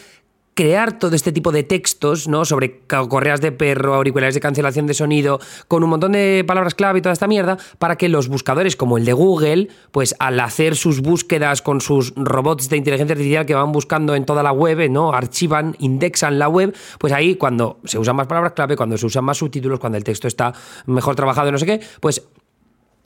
crear 0.58 0.98
todo 0.98 1.14
este 1.14 1.30
tipo 1.30 1.52
de 1.52 1.62
textos, 1.62 2.26
¿no? 2.26 2.44
Sobre 2.44 2.80
correas 3.08 3.40
de 3.40 3.52
perro, 3.52 3.94
auriculares 3.94 4.34
de 4.34 4.40
cancelación 4.40 4.88
de 4.88 4.94
sonido, 4.94 5.38
con 5.68 5.84
un 5.84 5.90
montón 5.90 6.10
de 6.10 6.42
palabras 6.44 6.74
clave 6.74 6.98
y 6.98 7.02
toda 7.02 7.12
esta 7.12 7.28
mierda, 7.28 7.58
para 7.78 7.94
que 7.94 8.08
los 8.08 8.26
buscadores 8.26 8.74
como 8.74 8.98
el 8.98 9.04
de 9.04 9.12
Google, 9.12 9.68
pues 9.92 10.16
al 10.18 10.40
hacer 10.40 10.74
sus 10.74 11.00
búsquedas 11.00 11.62
con 11.62 11.80
sus 11.80 12.12
robots 12.16 12.68
de 12.70 12.76
inteligencia 12.76 13.12
artificial 13.12 13.46
que 13.46 13.54
van 13.54 13.70
buscando 13.70 14.16
en 14.16 14.24
toda 14.24 14.42
la 14.42 14.50
web, 14.50 14.90
¿no? 14.90 15.12
Archivan, 15.12 15.76
indexan 15.78 16.40
la 16.40 16.48
web, 16.48 16.74
pues 16.98 17.12
ahí 17.12 17.36
cuando 17.36 17.78
se 17.84 17.96
usan 17.96 18.16
más 18.16 18.26
palabras 18.26 18.54
clave, 18.54 18.74
cuando 18.74 18.98
se 18.98 19.06
usan 19.06 19.24
más 19.24 19.38
subtítulos, 19.38 19.78
cuando 19.78 19.96
el 19.96 20.02
texto 20.02 20.26
está 20.26 20.52
mejor 20.86 21.14
trabajado, 21.14 21.52
no 21.52 21.58
sé 21.58 21.66
qué, 21.66 21.80
pues 22.00 22.26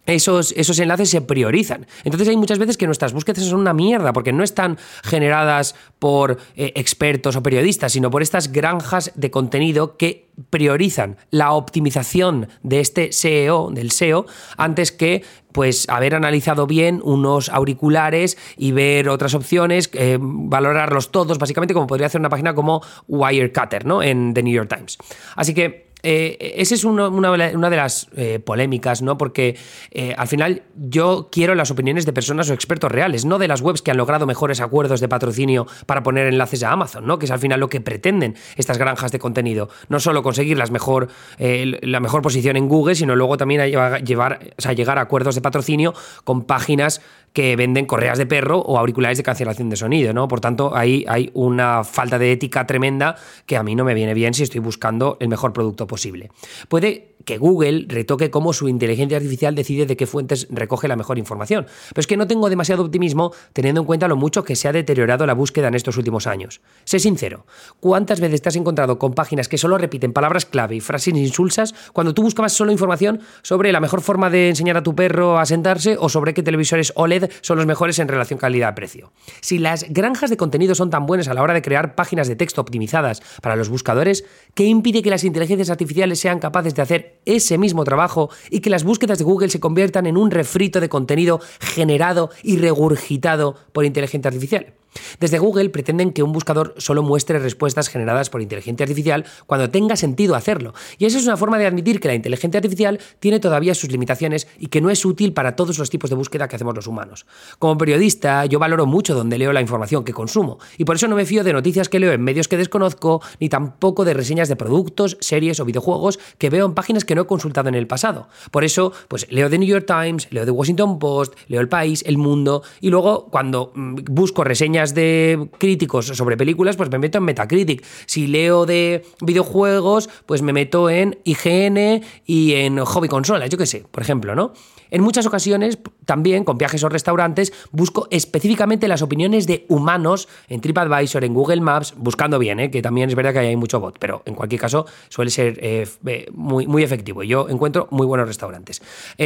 esos, 0.06 0.52
esos, 0.56 0.78
enlaces 0.78 1.10
se 1.10 1.20
priorizan. 1.20 1.86
Entonces 2.04 2.28
hay 2.28 2.36
muchas 2.36 2.58
veces 2.58 2.76
que 2.76 2.86
nuestras 2.86 3.12
búsquedas 3.12 3.44
son 3.44 3.60
una 3.60 3.72
mierda 3.72 4.12
porque 4.12 4.32
no 4.32 4.42
están 4.42 4.78
generadas 5.04 5.74
por 5.98 6.38
eh, 6.56 6.72
expertos 6.74 7.36
o 7.36 7.42
periodistas, 7.42 7.92
sino 7.92 8.10
por 8.10 8.22
estas 8.22 8.50
granjas 8.50 9.12
de 9.14 9.30
contenido 9.30 9.96
que 9.96 10.28
priorizan 10.50 11.16
la 11.30 11.52
optimización 11.52 12.48
de 12.62 12.80
este 12.80 13.12
SEO, 13.12 13.70
del 13.70 13.90
SEO, 13.90 14.26
antes 14.56 14.90
que 14.90 15.22
pues 15.52 15.88
haber 15.88 16.14
analizado 16.14 16.66
bien 16.66 17.00
unos 17.04 17.50
auriculares 17.50 18.38
y 18.56 18.72
ver 18.72 19.08
otras 19.08 19.34
opciones, 19.34 19.90
eh, 19.92 20.18
valorarlos 20.20 21.12
todos, 21.12 21.38
básicamente 21.38 21.74
como 21.74 21.86
podría 21.86 22.06
hacer 22.06 22.20
una 22.20 22.30
página 22.30 22.54
como 22.54 22.82
Wirecutter, 23.06 23.84
¿no? 23.84 24.02
En 24.02 24.32
The 24.34 24.42
New 24.42 24.54
York 24.54 24.74
Times. 24.74 24.96
Así 25.36 25.52
que 25.52 25.91
eh, 26.02 26.54
esa 26.56 26.74
es 26.74 26.84
una, 26.84 27.10
de 27.10 27.76
las 27.76 28.08
eh, 28.16 28.38
polémicas, 28.38 29.02
¿no? 29.02 29.16
Porque 29.16 29.56
eh, 29.90 30.14
al 30.16 30.26
final 30.26 30.62
yo 30.76 31.28
quiero 31.30 31.54
las 31.54 31.70
opiniones 31.70 32.06
de 32.06 32.12
personas 32.12 32.50
o 32.50 32.54
expertos 32.54 32.90
reales, 32.90 33.24
no 33.24 33.38
de 33.38 33.48
las 33.48 33.60
webs 33.60 33.82
que 33.82 33.90
han 33.90 33.96
logrado 33.96 34.26
mejores 34.26 34.60
acuerdos 34.60 35.00
de 35.00 35.08
patrocinio 35.08 35.66
para 35.86 36.02
poner 36.02 36.26
enlaces 36.26 36.62
a 36.62 36.72
Amazon, 36.72 37.06
¿no? 37.06 37.18
Que 37.18 37.26
es 37.26 37.30
al 37.30 37.38
final 37.38 37.60
lo 37.60 37.68
que 37.68 37.80
pretenden 37.80 38.36
estas 38.56 38.78
granjas 38.78 39.12
de 39.12 39.18
contenido. 39.18 39.68
No 39.88 40.00
solo 40.00 40.22
conseguir 40.22 40.58
las 40.58 40.70
mejor, 40.70 41.08
la 41.38 42.00
mejor 42.00 42.22
posición 42.22 42.56
en 42.56 42.68
Google, 42.68 42.94
sino 42.94 43.14
luego 43.16 43.36
también 43.36 43.62
llevar, 43.70 44.02
llegar 44.04 44.98
a 44.98 45.00
acuerdos 45.00 45.34
de 45.34 45.40
patrocinio 45.40 45.94
con 46.24 46.42
páginas 46.44 47.00
que 47.32 47.56
venden 47.56 47.86
correas 47.86 48.18
de 48.18 48.26
perro 48.26 48.58
o 48.58 48.78
auriculares 48.78 49.18
de 49.18 49.24
cancelación 49.24 49.70
de 49.70 49.76
sonido, 49.76 50.12
¿no? 50.12 50.28
Por 50.28 50.40
tanto, 50.40 50.74
ahí 50.74 51.04
hay 51.08 51.30
una 51.34 51.84
falta 51.84 52.18
de 52.18 52.32
ética 52.32 52.66
tremenda 52.66 53.16
que 53.46 53.56
a 53.56 53.62
mí 53.62 53.74
no 53.74 53.84
me 53.84 53.94
viene 53.94 54.14
bien 54.14 54.34
si 54.34 54.42
estoy 54.42 54.60
buscando 54.60 55.16
el 55.20 55.28
mejor 55.28 55.52
producto 55.52 55.86
posible. 55.86 56.30
Puede 56.68 57.11
que 57.24 57.38
Google 57.38 57.86
retoque 57.88 58.30
cómo 58.30 58.52
su 58.52 58.68
inteligencia 58.68 59.16
artificial 59.16 59.54
decide 59.54 59.86
de 59.86 59.96
qué 59.96 60.06
fuentes 60.06 60.46
recoge 60.50 60.88
la 60.88 60.96
mejor 60.96 61.18
información. 61.18 61.66
Pero 61.88 62.00
es 62.00 62.06
que 62.06 62.16
no 62.16 62.26
tengo 62.26 62.50
demasiado 62.50 62.84
optimismo 62.84 63.32
teniendo 63.52 63.80
en 63.80 63.86
cuenta 63.86 64.08
lo 64.08 64.16
mucho 64.16 64.44
que 64.44 64.56
se 64.56 64.68
ha 64.68 64.72
deteriorado 64.72 65.26
la 65.26 65.34
búsqueda 65.34 65.68
en 65.68 65.74
estos 65.74 65.96
últimos 65.96 66.26
años. 66.26 66.60
Sé 66.84 66.98
sincero, 66.98 67.46
¿cuántas 67.80 68.20
veces 68.20 68.42
te 68.42 68.48
has 68.48 68.56
encontrado 68.56 68.98
con 68.98 69.14
páginas 69.14 69.48
que 69.48 69.58
solo 69.58 69.78
repiten 69.78 70.12
palabras 70.12 70.46
clave 70.46 70.76
y 70.76 70.80
frases 70.80 71.14
insulsas 71.14 71.74
cuando 71.92 72.14
tú 72.14 72.22
buscabas 72.22 72.52
solo 72.52 72.72
información 72.72 73.20
sobre 73.42 73.72
la 73.72 73.80
mejor 73.80 74.02
forma 74.02 74.30
de 74.30 74.48
enseñar 74.48 74.76
a 74.76 74.82
tu 74.82 74.94
perro 74.94 75.38
a 75.38 75.46
sentarse 75.46 75.96
o 75.98 76.08
sobre 76.08 76.34
qué 76.34 76.42
televisores 76.42 76.92
OLED 76.96 77.30
son 77.40 77.56
los 77.56 77.66
mejores 77.66 77.98
en 77.98 78.08
relación 78.08 78.38
calidad-precio? 78.38 79.12
Si 79.40 79.58
las 79.58 79.86
granjas 79.90 80.30
de 80.30 80.36
contenido 80.36 80.74
son 80.74 80.90
tan 80.90 81.06
buenas 81.06 81.28
a 81.28 81.34
la 81.34 81.42
hora 81.42 81.54
de 81.54 81.62
crear 81.62 81.94
páginas 81.94 82.28
de 82.28 82.36
texto 82.36 82.60
optimizadas 82.60 83.22
para 83.40 83.56
los 83.56 83.68
buscadores, 83.68 84.24
¿qué 84.54 84.64
impide 84.64 85.02
que 85.02 85.10
las 85.10 85.24
inteligencias 85.24 85.70
artificiales 85.70 86.20
sean 86.20 86.38
capaces 86.38 86.74
de 86.74 86.82
hacer 86.82 87.20
ese 87.24 87.58
mismo 87.58 87.84
trabajo 87.84 88.30
y 88.50 88.60
que 88.60 88.70
las 88.70 88.84
búsquedas 88.84 89.18
de 89.18 89.24
Google 89.24 89.48
se 89.48 89.60
conviertan 89.60 90.06
en 90.06 90.16
un 90.16 90.30
refrito 90.30 90.80
de 90.80 90.88
contenido 90.88 91.40
generado 91.60 92.30
y 92.42 92.58
regurgitado 92.58 93.56
por 93.72 93.84
inteligencia 93.84 94.28
artificial. 94.28 94.74
Desde 95.20 95.38
Google 95.38 95.70
pretenden 95.70 96.12
que 96.12 96.22
un 96.22 96.32
buscador 96.32 96.74
solo 96.78 97.02
muestre 97.02 97.38
respuestas 97.38 97.88
generadas 97.88 98.30
por 98.30 98.42
inteligencia 98.42 98.84
artificial 98.84 99.24
cuando 99.46 99.70
tenga 99.70 99.96
sentido 99.96 100.34
hacerlo. 100.34 100.74
Y 100.98 101.06
esa 101.06 101.18
es 101.18 101.24
una 101.24 101.36
forma 101.36 101.58
de 101.58 101.66
admitir 101.66 102.00
que 102.00 102.08
la 102.08 102.14
inteligencia 102.14 102.58
artificial 102.58 103.00
tiene 103.20 103.40
todavía 103.40 103.74
sus 103.74 103.90
limitaciones 103.90 104.48
y 104.58 104.66
que 104.66 104.80
no 104.80 104.90
es 104.90 105.04
útil 105.04 105.32
para 105.32 105.56
todos 105.56 105.78
los 105.78 105.90
tipos 105.90 106.10
de 106.10 106.16
búsqueda 106.16 106.48
que 106.48 106.56
hacemos 106.56 106.74
los 106.74 106.86
humanos. 106.86 107.26
Como 107.58 107.78
periodista, 107.78 108.46
yo 108.46 108.58
valoro 108.58 108.86
mucho 108.86 109.14
donde 109.14 109.38
leo 109.38 109.52
la 109.52 109.60
información 109.60 110.04
que 110.04 110.12
consumo, 110.12 110.58
y 110.78 110.84
por 110.84 110.96
eso 110.96 111.08
no 111.08 111.16
me 111.16 111.26
fío 111.26 111.44
de 111.44 111.52
noticias 111.52 111.88
que 111.88 111.98
leo 111.98 112.12
en 112.12 112.22
medios 112.22 112.48
que 112.48 112.56
desconozco, 112.56 113.22
ni 113.40 113.48
tampoco 113.48 114.04
de 114.04 114.14
reseñas 114.14 114.48
de 114.48 114.56
productos, 114.56 115.16
series 115.20 115.60
o 115.60 115.64
videojuegos 115.64 116.18
que 116.38 116.50
veo 116.50 116.66
en 116.66 116.74
páginas 116.74 117.04
que 117.04 117.14
no 117.14 117.22
he 117.22 117.26
consultado 117.26 117.68
en 117.68 117.74
el 117.74 117.86
pasado. 117.86 118.28
Por 118.50 118.64
eso, 118.64 118.92
pues 119.08 119.26
leo 119.30 119.48
The 119.48 119.58
New 119.58 119.68
York 119.68 119.86
Times, 119.86 120.28
leo 120.30 120.44
The 120.44 120.50
Washington 120.50 120.98
Post, 120.98 121.34
leo 121.48 121.60
El 121.60 121.68
País, 121.68 122.02
El 122.06 122.18
Mundo, 122.18 122.62
y 122.80 122.90
luego 122.90 123.26
cuando 123.30 123.72
mm, 123.74 123.98
busco 124.10 124.44
reseñas 124.44 124.81
de 124.90 125.48
críticos 125.58 126.06
sobre 126.06 126.36
películas, 126.36 126.76
pues 126.76 126.90
me 126.90 126.98
meto 126.98 127.18
en 127.18 127.24
Metacritic. 127.24 127.84
Si 128.06 128.26
leo 128.26 128.66
de 128.66 129.04
videojuegos, 129.20 130.10
pues 130.26 130.42
me 130.42 130.52
meto 130.52 130.90
en 130.90 131.18
IGN 131.24 132.02
y 132.26 132.54
en 132.54 132.78
Hobby 132.78 133.08
Consolas, 133.08 133.48
yo 133.48 133.56
qué 133.56 133.66
sé, 133.66 133.84
por 133.90 134.02
ejemplo, 134.02 134.34
¿no? 134.34 134.52
En 134.92 135.02
muchas 135.02 135.24
ocasiones, 135.24 135.78
también 136.04 136.44
con 136.44 136.58
viajes 136.58 136.84
o 136.84 136.88
restaurantes, 136.90 137.50
busco 137.70 138.08
específicamente 138.10 138.86
las 138.88 139.00
opiniones 139.00 139.46
de 139.46 139.64
humanos 139.70 140.28
en 140.48 140.60
TripAdvisor, 140.60 141.24
en 141.24 141.32
Google 141.32 141.62
Maps, 141.62 141.94
buscando 141.96 142.38
bien, 142.38 142.60
¿eh? 142.60 142.70
que 142.70 142.82
también 142.82 143.08
es 143.08 143.14
verdad 143.14 143.32
que 143.32 143.38
hay 143.38 143.56
mucho 143.56 143.80
bot, 143.80 143.98
pero 143.98 144.22
en 144.26 144.34
cualquier 144.34 144.60
caso 144.60 144.84
suele 145.08 145.30
ser 145.30 145.58
eh, 145.62 145.88
eh, 146.06 146.26
muy, 146.34 146.66
muy 146.66 146.82
efectivo. 146.82 147.22
Yo 147.22 147.48
encuentro 147.48 147.88
muy 147.90 148.06
buenos 148.06 148.28
restaurantes. 148.28 148.82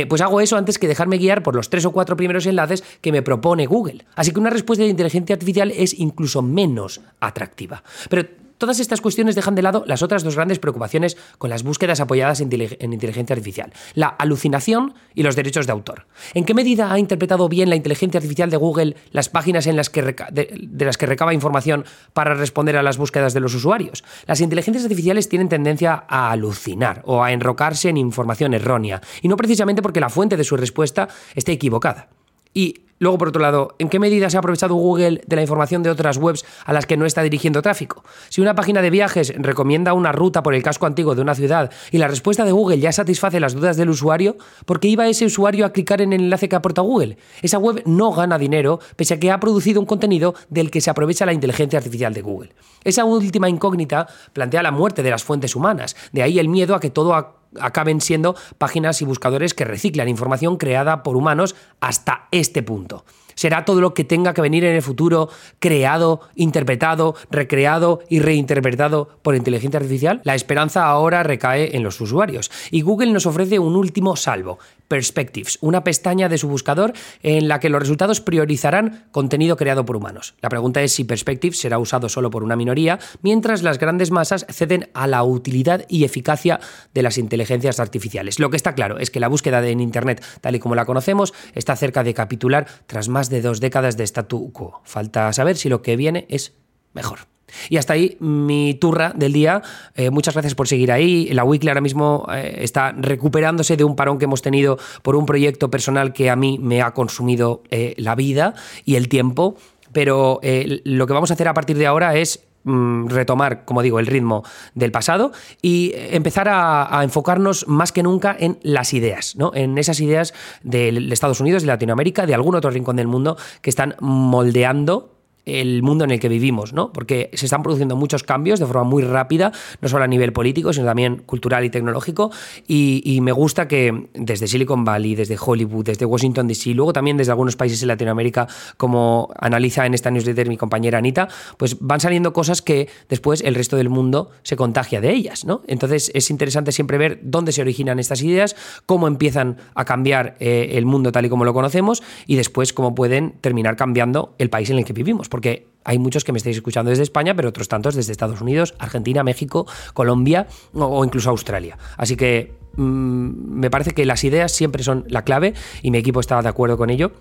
pues 0.08 0.20
hago 0.20 0.40
eso 0.40 0.56
antes 0.56 0.78
que 0.78 0.86
dejarme 0.86 1.18
guiar 1.18 1.42
por 1.42 1.56
los 1.56 1.68
tres 1.68 1.84
o 1.84 1.90
cuatro 1.90 2.16
primeros 2.16 2.46
enlaces 2.46 2.84
que 3.00 3.10
me 3.10 3.22
propone 3.22 3.66
Google. 3.66 4.04
Así 4.14 4.30
que 4.30 4.38
una 4.38 4.50
respuesta 4.50 4.84
de 4.84 4.90
inteligencia 4.90 5.34
artificial 5.34 5.72
es 5.72 5.98
incluso 5.98 6.42
menos 6.42 7.00
atractiva. 7.18 7.82
Pero 8.08 8.24
Todas 8.58 8.80
estas 8.80 9.00
cuestiones 9.00 9.34
dejan 9.34 9.54
de 9.54 9.62
lado 9.62 9.84
las 9.86 10.02
otras 10.02 10.24
dos 10.24 10.34
grandes 10.34 10.58
preocupaciones 10.58 11.16
con 11.38 11.50
las 11.50 11.62
búsquedas 11.62 12.00
apoyadas 12.00 12.40
en 12.40 12.92
inteligencia 12.92 13.34
artificial, 13.34 13.72
la 13.94 14.08
alucinación 14.08 14.94
y 15.14 15.22
los 15.22 15.36
derechos 15.36 15.66
de 15.66 15.72
autor. 15.72 16.06
¿En 16.34 16.44
qué 16.44 16.54
medida 16.54 16.92
ha 16.92 16.98
interpretado 16.98 17.48
bien 17.48 17.68
la 17.68 17.76
inteligencia 17.76 18.18
artificial 18.18 18.50
de 18.50 18.56
Google 18.56 18.96
las 19.12 19.28
páginas 19.28 19.66
en 19.66 19.76
las 19.76 19.90
que 19.90 20.02
de, 20.02 20.84
las 20.84 20.96
que 20.96 21.06
recaba 21.06 21.34
información 21.34 21.84
para 22.12 22.34
responder 22.34 22.76
a 22.76 22.82
las 22.82 22.96
búsquedas 22.96 23.34
de 23.34 23.40
los 23.40 23.54
usuarios? 23.54 24.04
Las 24.26 24.40
inteligencias 24.40 24.84
artificiales 24.84 25.28
tienen 25.28 25.48
tendencia 25.48 26.04
a 26.08 26.30
alucinar 26.30 27.02
o 27.04 27.22
a 27.22 27.32
enrocarse 27.32 27.88
en 27.88 27.96
información 27.96 28.54
errónea, 28.54 29.00
y 29.22 29.28
no 29.28 29.36
precisamente 29.36 29.82
porque 29.82 30.00
la 30.00 30.08
fuente 30.08 30.36
de 30.36 30.44
su 30.44 30.56
respuesta 30.56 31.08
esté 31.34 31.52
equivocada. 31.52 32.08
Y 32.54 32.85
Luego, 32.98 33.18
por 33.18 33.28
otro 33.28 33.42
lado, 33.42 33.74
¿en 33.78 33.90
qué 33.90 33.98
medida 33.98 34.30
se 34.30 34.36
ha 34.36 34.40
aprovechado 34.40 34.74
Google 34.74 35.20
de 35.26 35.36
la 35.36 35.42
información 35.42 35.82
de 35.82 35.90
otras 35.90 36.16
webs 36.16 36.44
a 36.64 36.72
las 36.72 36.86
que 36.86 36.96
no 36.96 37.04
está 37.04 37.22
dirigiendo 37.22 37.60
tráfico? 37.60 38.02
Si 38.30 38.40
una 38.40 38.54
página 38.54 38.80
de 38.80 38.88
viajes 38.88 39.34
recomienda 39.36 39.92
una 39.92 40.12
ruta 40.12 40.42
por 40.42 40.54
el 40.54 40.62
casco 40.62 40.86
antiguo 40.86 41.14
de 41.14 41.20
una 41.20 41.34
ciudad 41.34 41.70
y 41.90 41.98
la 41.98 42.08
respuesta 42.08 42.44
de 42.44 42.52
Google 42.52 42.78
ya 42.78 42.92
satisface 42.92 43.38
las 43.38 43.54
dudas 43.54 43.76
del 43.76 43.90
usuario, 43.90 44.36
¿por 44.64 44.80
qué 44.80 44.88
iba 44.88 45.06
ese 45.06 45.26
usuario 45.26 45.66
a 45.66 45.72
clicar 45.72 46.00
en 46.00 46.14
el 46.14 46.22
enlace 46.22 46.48
que 46.48 46.56
aporta 46.56 46.80
Google? 46.80 47.18
Esa 47.42 47.58
web 47.58 47.82
no 47.84 48.12
gana 48.12 48.38
dinero 48.38 48.80
pese 48.96 49.14
a 49.14 49.20
que 49.20 49.30
ha 49.30 49.40
producido 49.40 49.78
un 49.80 49.86
contenido 49.86 50.34
del 50.48 50.70
que 50.70 50.80
se 50.80 50.90
aprovecha 50.90 51.26
la 51.26 51.34
inteligencia 51.34 51.78
artificial 51.78 52.14
de 52.14 52.22
Google. 52.22 52.54
Esa 52.82 53.04
última 53.04 53.50
incógnita 53.50 54.06
plantea 54.32 54.62
la 54.62 54.70
muerte 54.70 55.02
de 55.02 55.10
las 55.10 55.22
fuentes 55.22 55.54
humanas, 55.54 55.96
de 56.12 56.22
ahí 56.22 56.38
el 56.38 56.48
miedo 56.48 56.74
a 56.74 56.80
que 56.80 56.90
todo 56.90 57.14
acaben 57.60 58.00
siendo 58.00 58.36
páginas 58.58 59.02
y 59.02 59.04
buscadores 59.04 59.54
que 59.54 59.64
reciclan 59.64 60.08
información 60.08 60.56
creada 60.56 61.02
por 61.02 61.16
humanos 61.16 61.54
hasta 61.80 62.28
este 62.30 62.62
punto. 62.62 63.04
Será 63.36 63.64
todo 63.64 63.80
lo 63.80 63.94
que 63.94 64.02
tenga 64.02 64.34
que 64.34 64.40
venir 64.40 64.64
en 64.64 64.74
el 64.74 64.82
futuro 64.82 65.28
creado, 65.60 66.22
interpretado, 66.34 67.14
recreado 67.30 68.00
y 68.08 68.18
reinterpretado 68.18 69.08
por 69.22 69.36
inteligencia 69.36 69.78
artificial? 69.78 70.20
La 70.24 70.34
esperanza 70.34 70.86
ahora 70.86 71.22
recae 71.22 71.76
en 71.76 71.82
los 71.82 72.00
usuarios 72.00 72.50
y 72.70 72.80
Google 72.80 73.12
nos 73.12 73.26
ofrece 73.26 73.58
un 73.58 73.76
último 73.76 74.16
salvo, 74.16 74.58
Perspectives, 74.88 75.58
una 75.62 75.82
pestaña 75.82 76.28
de 76.28 76.38
su 76.38 76.48
buscador 76.48 76.92
en 77.22 77.48
la 77.48 77.58
que 77.58 77.68
los 77.68 77.80
resultados 77.80 78.20
priorizarán 78.20 79.06
contenido 79.10 79.56
creado 79.56 79.84
por 79.84 79.96
humanos. 79.96 80.34
La 80.40 80.48
pregunta 80.48 80.80
es 80.80 80.92
si 80.92 81.04
Perspectives 81.04 81.58
será 81.58 81.78
usado 81.78 82.08
solo 82.08 82.30
por 82.30 82.44
una 82.44 82.54
minoría, 82.54 83.00
mientras 83.20 83.62
las 83.62 83.78
grandes 83.78 84.12
masas 84.12 84.46
ceden 84.48 84.88
a 84.94 85.08
la 85.08 85.24
utilidad 85.24 85.84
y 85.88 86.04
eficacia 86.04 86.60
de 86.94 87.02
las 87.02 87.18
inteligencias 87.18 87.80
artificiales. 87.80 88.38
Lo 88.38 88.48
que 88.48 88.56
está 88.56 88.74
claro 88.74 88.98
es 88.98 89.10
que 89.10 89.20
la 89.20 89.28
búsqueda 89.28 89.66
en 89.66 89.80
Internet, 89.80 90.24
tal 90.40 90.54
y 90.54 90.60
como 90.60 90.76
la 90.76 90.84
conocemos, 90.84 91.34
está 91.54 91.74
cerca 91.74 92.04
de 92.04 92.14
capitular 92.14 92.66
tras 92.86 93.08
más 93.08 93.25
de 93.30 93.42
dos 93.42 93.60
décadas 93.60 93.96
de 93.96 94.04
statu 94.04 94.52
quo. 94.52 94.80
Falta 94.84 95.32
saber 95.32 95.56
si 95.56 95.68
lo 95.68 95.82
que 95.82 95.96
viene 95.96 96.26
es 96.28 96.54
mejor. 96.92 97.20
Y 97.68 97.76
hasta 97.76 97.92
ahí 97.92 98.16
mi 98.20 98.74
turra 98.74 99.12
del 99.14 99.32
día. 99.32 99.62
Eh, 99.94 100.10
muchas 100.10 100.34
gracias 100.34 100.54
por 100.54 100.68
seguir 100.68 100.92
ahí. 100.92 101.28
La 101.32 101.44
Weekly 101.44 101.68
ahora 101.68 101.80
mismo 101.80 102.26
eh, 102.32 102.58
está 102.60 102.92
recuperándose 102.92 103.76
de 103.76 103.84
un 103.84 103.96
parón 103.96 104.18
que 104.18 104.24
hemos 104.24 104.42
tenido 104.42 104.78
por 105.02 105.16
un 105.16 105.26
proyecto 105.26 105.70
personal 105.70 106.12
que 106.12 106.30
a 106.30 106.36
mí 106.36 106.58
me 106.60 106.82
ha 106.82 106.92
consumido 106.92 107.62
eh, 107.70 107.94
la 107.98 108.14
vida 108.14 108.54
y 108.84 108.96
el 108.96 109.08
tiempo. 109.08 109.56
Pero 109.92 110.40
lo 110.42 111.06
que 111.06 111.12
vamos 111.12 111.30
a 111.30 111.34
hacer 111.34 111.48
a 111.48 111.54
partir 111.54 111.78
de 111.78 111.86
ahora 111.86 112.16
es 112.16 112.44
mm, 112.66 113.08
retomar, 113.08 113.64
como 113.64 113.82
digo, 113.82 113.98
el 113.98 114.06
ritmo 114.06 114.44
del 114.74 114.92
pasado 114.92 115.32
y 115.62 115.92
empezar 115.94 116.48
a, 116.50 117.00
enfocarnos 117.02 117.66
más 117.68 117.92
que 117.92 118.02
nunca 118.02 118.36
en 118.38 118.58
las 118.62 118.92
ideas, 118.92 119.36
¿no? 119.36 119.52
en 119.54 119.78
esas 119.78 120.00
ideas 120.00 120.34
de 120.62 120.88
Estados 121.10 121.40
Unidos, 121.40 121.62
de 121.62 121.68
Latinoamérica, 121.68 122.26
de 122.26 122.34
algún 122.34 122.54
otro 122.54 122.70
rincón 122.70 122.96
del 122.96 123.06
mundo 123.06 123.36
que 123.62 123.70
están 123.70 123.96
moldeando 124.00 125.15
el 125.46 125.82
mundo 125.82 126.04
en 126.04 126.10
el 126.10 126.20
que 126.20 126.28
vivimos, 126.28 126.72
¿no? 126.72 126.92
Porque 126.92 127.30
se 127.32 127.46
están 127.46 127.62
produciendo 127.62 127.94
muchos 127.94 128.24
cambios 128.24 128.58
de 128.58 128.66
forma 128.66 128.82
muy 128.82 129.04
rápida, 129.04 129.52
no 129.80 129.88
solo 129.88 130.04
a 130.04 130.08
nivel 130.08 130.32
político, 130.32 130.72
sino 130.72 130.86
también 130.86 131.22
cultural 131.24 131.64
y 131.64 131.70
tecnológico. 131.70 132.32
Y, 132.66 133.20
me 133.26 133.32
gusta 133.32 133.66
que 133.66 134.08
desde 134.14 134.46
Silicon 134.46 134.84
Valley, 134.84 135.14
desde 135.14 135.36
Hollywood, 135.40 135.86
desde 135.86 136.04
Washington 136.04 136.46
DC, 136.46 136.74
luego 136.74 136.92
también 136.92 137.16
desde 137.16 137.32
algunos 137.32 137.56
países 137.56 137.80
en 137.82 137.88
Latinoamérica, 137.88 138.46
como 138.76 139.30
analiza 139.38 139.86
en 139.86 139.94
esta 139.94 140.10
newsletter 140.10 140.48
mi 140.48 140.56
compañera 140.56 140.98
Anita, 140.98 141.28
pues 141.56 141.78
van 141.80 142.00
saliendo 142.00 142.32
cosas 142.32 142.62
que 142.62 142.88
después 143.08 143.40
el 143.40 143.54
resto 143.54 143.76
del 143.76 143.88
mundo 143.88 144.30
se 144.42 144.56
contagia 144.56 145.00
de 145.00 145.12
ellas, 145.12 145.44
¿no? 145.44 145.62
Entonces 145.66 146.10
es 146.14 146.30
interesante 146.30 146.72
siempre 146.72 146.98
ver 146.98 147.20
dónde 147.22 147.52
se 147.52 147.62
originan 147.62 147.98
estas 147.98 148.22
ideas, 148.22 148.54
cómo 148.84 149.08
empiezan 149.08 149.56
a 149.74 149.84
cambiar 149.84 150.36
eh, 150.40 150.70
el 150.72 150.86
mundo 150.86 151.10
tal 151.10 151.26
y 151.26 151.28
como 151.28 151.44
lo 151.44 151.54
conocemos 151.54 152.02
y 152.26 152.36
después 152.36 152.72
cómo 152.72 152.94
pueden 152.94 153.32
terminar 153.40 153.76
cambiando 153.76 154.34
el 154.38 154.50
país 154.50 154.70
en 154.70 154.78
el 154.78 154.84
que 154.84 154.92
vivimos 154.92 155.28
porque 155.36 155.66
hay 155.84 155.98
muchos 155.98 156.24
que 156.24 156.32
me 156.32 156.38
estáis 156.38 156.56
escuchando 156.56 156.88
desde 156.88 157.02
España, 157.02 157.36
pero 157.36 157.50
otros 157.50 157.68
tantos 157.68 157.94
desde 157.94 158.10
Estados 158.10 158.40
Unidos, 158.40 158.74
Argentina, 158.78 159.22
México, 159.22 159.66
Colombia 159.92 160.46
o, 160.72 161.04
incluso 161.04 161.28
Australia. 161.28 161.76
Así 161.98 162.16
que 162.16 162.54
mm, 162.76 163.60
me 163.60 163.68
parece 163.68 163.90
que 163.90 164.06
las 164.06 164.24
ideas 164.24 164.50
siempre 164.50 164.82
son 164.82 165.04
la 165.08 165.24
clave 165.24 165.52
y 165.82 165.90
mi 165.90 165.98
equipo 165.98 166.20
está 166.20 166.40
de 166.40 166.48
acuerdo 166.48 166.78
con 166.78 166.88
ello. 166.88 167.12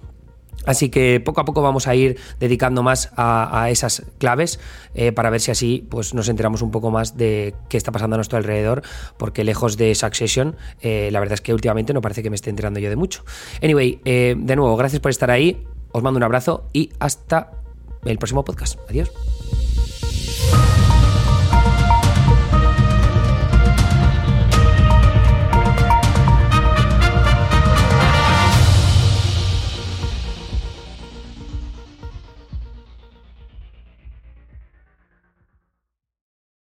Así 0.66 0.88
que 0.88 1.20
poco 1.20 1.42
a 1.42 1.46
poco 1.46 1.62
vamos 1.62 1.90
a 1.90 1.96
ir 1.96 2.18
dedicando 2.40 2.84
más 2.84 3.12
a, 3.18 3.70
esas 3.70 4.04
claves 4.18 4.62
eh, 4.94 5.12
para 5.12 5.30
ver 5.30 5.42
si 5.42 5.52
así 5.52 5.86
pues, 5.90 6.14
nos 6.14 6.30
enteramos 6.30 6.62
un 6.62 6.72
poco 6.72 6.90
más 6.90 7.18
de 7.18 7.54
qué 7.68 7.76
está 7.76 7.92
pasando 7.92 8.16
a 8.16 8.18
nuestro 8.18 8.38
alrededor, 8.38 8.82
porque 9.18 9.44
lejos 9.44 9.76
de 9.76 9.94
Succession, 9.94 10.56
eh, 10.80 11.10
la 11.12 11.20
verdad 11.20 11.34
es 11.34 11.42
que 11.42 11.54
últimamente 11.54 11.94
no 11.94 12.00
parece 12.00 12.24
que 12.24 12.30
me 12.30 12.38
esté 12.38 12.50
enterando 12.50 12.80
yo 12.80 12.90
de 12.90 12.96
mucho. 12.96 13.26
Anyway, 13.62 14.00
eh, 14.06 14.36
de 14.38 14.56
nuevo, 14.56 14.78
gracias 14.78 15.02
por 15.02 15.12
estar 15.12 15.30
ahí, 15.30 15.68
os 15.92 16.02
mando 16.02 16.18
un 16.18 16.24
abrazo 16.24 16.70
y 16.72 16.92
hasta 17.00 17.52
el 18.06 18.18
próximo 18.18 18.44
podcast. 18.44 18.80
Adiós. 18.90 19.12